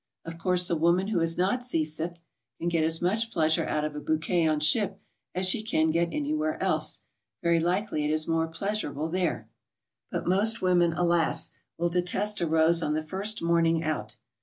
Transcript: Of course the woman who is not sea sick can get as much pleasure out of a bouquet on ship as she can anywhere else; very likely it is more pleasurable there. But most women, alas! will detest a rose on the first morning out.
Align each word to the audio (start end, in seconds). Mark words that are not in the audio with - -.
Of 0.25 0.39
course 0.39 0.67
the 0.67 0.75
woman 0.75 1.09
who 1.09 1.19
is 1.19 1.37
not 1.37 1.63
sea 1.63 1.85
sick 1.85 2.15
can 2.57 2.69
get 2.69 2.83
as 2.83 3.03
much 3.03 3.29
pleasure 3.31 3.67
out 3.67 3.85
of 3.85 3.95
a 3.95 3.99
bouquet 3.99 4.47
on 4.47 4.59
ship 4.59 4.99
as 5.35 5.45
she 5.47 5.61
can 5.61 5.93
anywhere 5.95 6.59
else; 6.59 7.01
very 7.43 7.59
likely 7.59 8.03
it 8.03 8.09
is 8.09 8.27
more 8.27 8.47
pleasurable 8.47 9.09
there. 9.11 9.47
But 10.09 10.25
most 10.25 10.59
women, 10.59 10.91
alas! 10.93 11.51
will 11.77 11.89
detest 11.89 12.41
a 12.41 12.47
rose 12.47 12.81
on 12.81 12.95
the 12.95 13.05
first 13.05 13.43
morning 13.43 13.83
out. 13.83 14.17